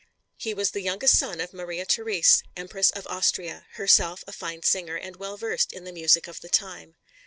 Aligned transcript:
He 0.35 0.55
was 0.55 0.71
the 0.71 0.81
youngest 0.81 1.19
son 1.19 1.39
of 1.39 1.53
Maria 1.53 1.85
Therese, 1.85 2.41
Empress 2.57 2.89
of 2.89 3.05
Austria, 3.05 3.67
herself 3.73 4.23
a 4.25 4.31
fine 4.31 4.63
singer 4.63 4.95
and 4.95 5.15
well 5.17 5.37
versed 5.37 5.71
in 5.71 5.83
the 5.83 5.93
music 5.93 6.27
of 6.27 6.41
the 6.41 6.49
time. 6.49 6.95